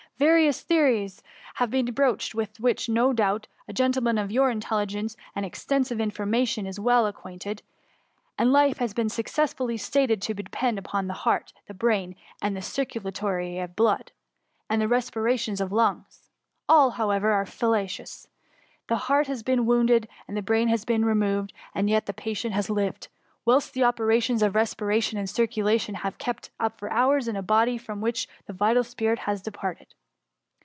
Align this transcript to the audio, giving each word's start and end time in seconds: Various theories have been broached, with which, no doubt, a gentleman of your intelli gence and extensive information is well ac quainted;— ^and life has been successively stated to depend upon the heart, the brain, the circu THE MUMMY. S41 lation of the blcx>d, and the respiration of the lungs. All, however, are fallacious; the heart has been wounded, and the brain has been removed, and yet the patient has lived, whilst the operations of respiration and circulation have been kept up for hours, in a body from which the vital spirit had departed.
Various 0.19 0.61
theories 0.61 1.23
have 1.55 1.71
been 1.71 1.87
broached, 1.93 2.35
with 2.35 2.59
which, 2.59 2.87
no 2.87 3.11
doubt, 3.11 3.47
a 3.67 3.73
gentleman 3.73 4.19
of 4.19 4.31
your 4.31 4.53
intelli 4.53 4.85
gence 4.85 5.15
and 5.35 5.43
extensive 5.43 5.99
information 5.99 6.67
is 6.67 6.79
well 6.79 7.07
ac 7.07 7.15
quainted;— 7.17 7.63
^and 8.37 8.51
life 8.51 8.77
has 8.77 8.93
been 8.93 9.09
successively 9.09 9.77
stated 9.77 10.21
to 10.21 10.35
depend 10.35 10.77
upon 10.77 11.07
the 11.07 11.15
heart, 11.25 11.53
the 11.65 11.73
brain, 11.73 12.15
the 12.39 12.47
circu 12.59 13.01
THE 13.01 13.01
MUMMY. 13.01 13.11
S41 13.11 13.11
lation 13.15 13.63
of 13.69 13.75
the 13.75 13.81
blcx>d, 13.83 14.03
and 14.69 14.79
the 14.79 14.87
respiration 14.87 15.53
of 15.59 15.69
the 15.69 15.75
lungs. 15.75 16.29
All, 16.69 16.91
however, 16.91 17.31
are 17.31 17.47
fallacious; 17.47 18.27
the 18.89 18.97
heart 19.09 19.25
has 19.25 19.41
been 19.41 19.65
wounded, 19.65 20.07
and 20.27 20.37
the 20.37 20.43
brain 20.43 20.67
has 20.67 20.85
been 20.85 21.03
removed, 21.03 21.51
and 21.73 21.89
yet 21.89 22.05
the 22.05 22.13
patient 22.13 22.53
has 22.53 22.69
lived, 22.69 23.07
whilst 23.43 23.73
the 23.73 23.83
operations 23.85 24.43
of 24.43 24.53
respiration 24.53 25.17
and 25.17 25.27
circulation 25.27 25.95
have 25.95 26.15
been 26.19 26.23
kept 26.25 26.51
up 26.59 26.77
for 26.77 26.91
hours, 26.91 27.27
in 27.27 27.35
a 27.35 27.41
body 27.41 27.79
from 27.79 28.01
which 28.01 28.29
the 28.45 28.53
vital 28.53 28.83
spirit 28.83 29.17
had 29.17 29.41
departed. 29.41 29.95